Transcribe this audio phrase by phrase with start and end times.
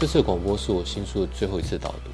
[0.00, 2.10] 这次广播是我新书的最后一次导读，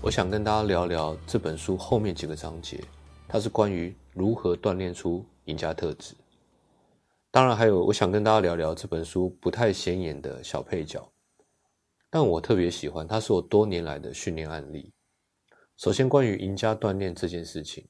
[0.00, 2.82] 我想跟大家聊聊这本书后面几个章节，
[3.28, 6.14] 它是关于如何锻炼出赢家特质。
[7.30, 11.06] 当然，还有我想跟大家聊聊这本书不太显眼的小配角，
[12.08, 14.90] 但我特别喜欢，它是我多年来的训练案例。
[15.76, 17.86] 首先，关于赢家锻炼这件事情，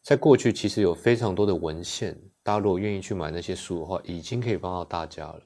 [0.00, 5.42] 在过去其实有非常多的文献，大家如果愿意去买那些书的话，已经可以帮到大家了。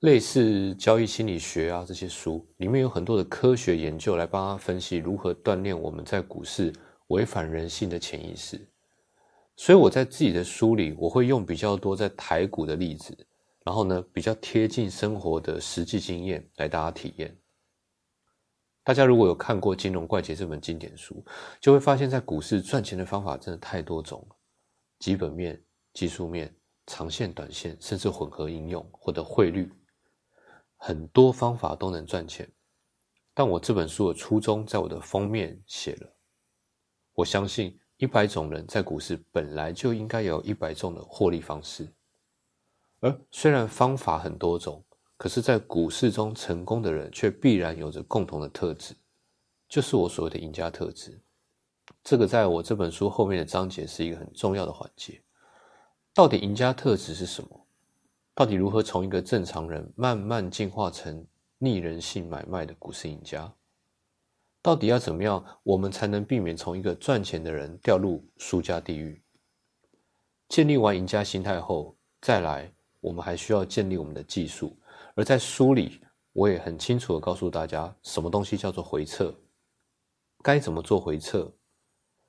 [0.00, 6.72] 类似交易心理学啊这些书，里面有很多的科学研究来帮他分析如何锻炼我们在股市
[7.08, 8.60] 违反人性的潜意识。
[9.56, 13.12] 所以我在自己的书里，我会用比较多在台股的例子，
[13.64, 17.36] 然后呢比较贴近生活的实际经验来大家体验。
[18.84, 21.24] 大家如果有看过《金融怪杰》这本经典书，
[21.60, 24.24] 就会发现，在股市赚钱的方法真的太多种，
[25.00, 25.60] 基本面、
[25.92, 26.54] 技术面、
[26.86, 29.68] 长线、短线，甚至混合应用或者汇率。
[30.78, 32.50] 很多方法都能赚钱，
[33.34, 36.10] 但我这本书的初衷在我的封面写了。
[37.12, 41.86] 我相信一百种人在股市本来就应该有一百种的获利方式，
[43.00, 44.82] 而虽然方法很多种，
[45.16, 48.94] 可是，在股市中成功的人却必然有着共同的特质，
[49.68, 51.20] 就是我所谓的赢家特质。
[52.04, 55.20] 这个在我这本书后面的章节是一个很重要的环节。
[56.14, 57.66] 到底赢家特质是什么？
[58.38, 61.26] 到底如何从一个正常人慢慢进化成
[61.58, 63.52] 逆人性买卖的股市赢家？
[64.62, 69.20] 到底要怎么样，我们才能避免从一个赚钱的人掉入输家地狱？
[70.48, 74.78] 建立完赢家心态后，再来，我们还需要建立我们的技术。
[75.16, 76.00] 而在书里，
[76.32, 79.34] 我也很清楚的告诉大家，什么东西叫做回撤，
[80.44, 81.52] 该怎么做回撤，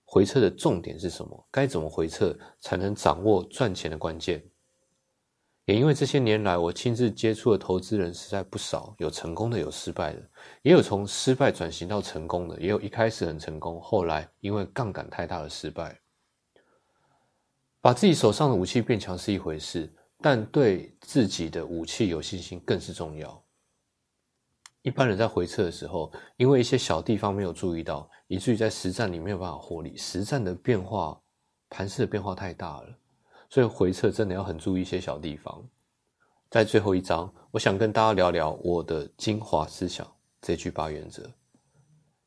[0.06, 1.48] 回撤的重点是什么？
[1.52, 4.44] 该怎么回撤才能掌握赚钱的关键？
[5.70, 10.30] 也因为这些年来，我亲自接触的投资人实在不少，有成功的，有失败的，
[10.64, 15.96] 也有从失败转型到成功的，也有一开始很成功，后来因为杠杆太大的失败。
[17.82, 23.40] 把自己手上的武器变强是一回事，但对自己的武器有信心更是重要。
[24.82, 29.96] 一般人在回撤的时候，因为一些小地方没有注意到，以至于在实战里没有办法获利。
[29.96, 31.22] 实战的变化，
[31.70, 32.96] 盘势的变化太大了。
[33.50, 35.68] 所以回撤真的要很注意一些小地方。
[36.50, 40.08] 在最后一章，我想跟大家聊聊我的精华思想
[40.42, 41.30] 这句八原则。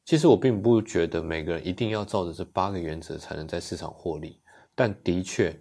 [0.04, 4.40] 其实我并不觉得每个人一定要照着这八个原则才能在市场获利，
[4.74, 5.56] 但的确，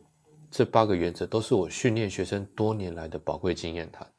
[0.50, 4.12] 这八个原则都是我训练学生多年来的宝贵经验谈。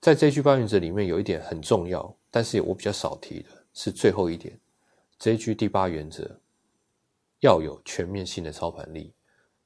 [0.00, 4.58] 在这句八原则里面，有一点很重要，但是我比较少提的是最后一点。
[5.18, 6.38] 这句第八原则
[7.40, 9.14] 要有全面性的操盘力。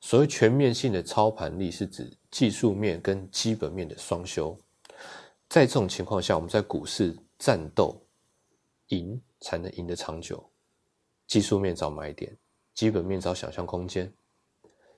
[0.00, 4.56] 所谓全面性的操盘力，是指技术面跟基本面的双修。
[5.48, 8.00] 在这种情况下，我们在股市战斗
[8.88, 10.48] 赢才能赢得长久。
[11.26, 12.36] 技术面找买点，
[12.74, 14.12] 基本面找想象空间。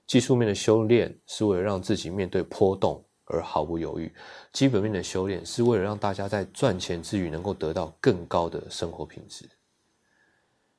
[0.06, 4.08] 技术面的修炼是为了让自己面对波动而毫不犹豫；
[4.52, 9.48] 基本面的修炼是为了让大家在赚钱之余能够得到更高的生活品质。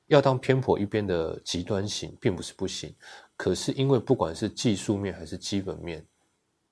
[0.06, 2.94] 要当偏颇一边的极端型，并不是不行。
[3.42, 6.06] 可是，因为不管是技术面还是基本面，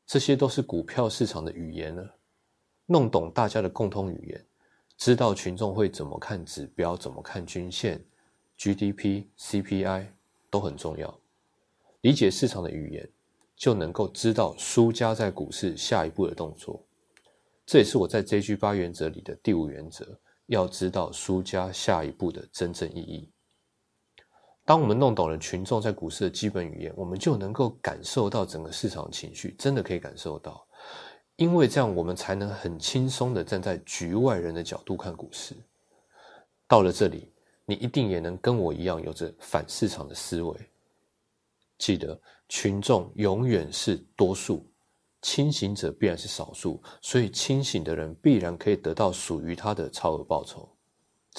[0.06, 2.16] 这些都是股票市场的语言了。
[2.86, 4.46] 弄懂大家的共通语言，
[4.96, 8.00] 知道群众会怎么看指标、怎么看均线、
[8.56, 10.06] GDP、CPI
[10.48, 11.12] 都很重要。
[12.02, 13.10] 理解市场的语言，
[13.56, 16.80] 就能够知道输家在股市下一步的动作。
[17.66, 20.06] 这也是我在 JG 八原则里的第五原则：
[20.46, 23.28] 要知道输家下一步的真正意义。
[24.70, 30.64] 当我们弄懂了群众在股市的基本语言，我们就能够感受到整个市场情绪，真的可以感受到。
[31.34, 35.56] 因为这样，我们才能很轻松的站在局外人的角度看股市。
[36.68, 37.32] 到了这里，
[37.66, 40.56] 你一定也能跟我一样有着反市场的思维。
[41.76, 42.16] 记得，
[42.48, 44.64] 群众永远是多数，
[45.22, 50.72] 清醒者必然是少数，所以清醒的人必然可以得到属于他的超额报酬。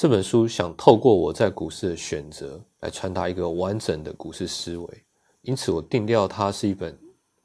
[0.01, 2.59] 这本书想透过我在股市的选择。
[2.79, 5.03] 来传达一个完整的股市思维，
[5.43, 6.97] 因此我定调它是一本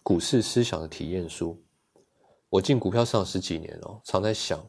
[0.02, 1.62] 股市思想的体验书。
[2.48, 4.66] 我进股票市场十几年了，常在想，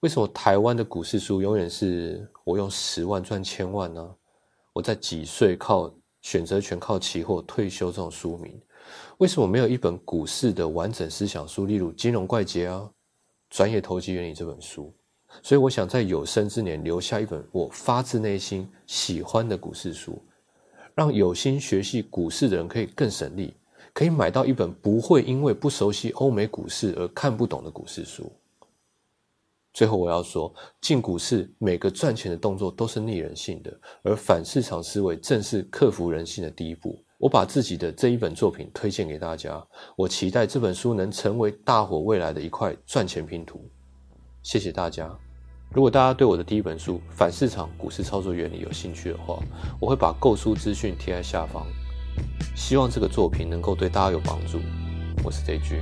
[0.00, 4.16] 为什么台湾的股市书永远是我用十万赚千万呢？
[4.72, 8.60] 我在几岁靠选择权、靠期货退休这种书名，
[9.18, 11.66] 为什么没有一本股市的完整思想书？
[11.66, 12.90] 例如《金融怪杰》啊，
[13.48, 14.92] 《专业投机原理》这本书。
[15.40, 20.20] 所以，我想在有生之年留下一本我发自内心喜欢的股市书，
[20.94, 23.54] 让有心学习股市的人可以更省力，
[23.94, 28.30] 可以买到一本不会因为不熟悉欧美股市而看不懂的股市书。
[29.72, 30.52] 最后我要说，
[30.82, 37.02] 进股市每个赚钱的动作都是逆人性的，而反市场思维正是克服人性的第一步。
[37.16, 43.64] 我把自己的这一本作品推荐给大家，我期待这本书能成为大伙未来的一块赚钱拼图。
[44.42, 45.08] 谢谢大家。
[45.72, 49.38] 如果大家对我的第一本书《反市场股市操作原理》有兴趣的话，
[49.80, 51.64] 我会把购书资讯贴在下方。
[52.54, 54.60] 希望这个作品能够对大家有帮助。
[55.24, 55.80] 我是 J G。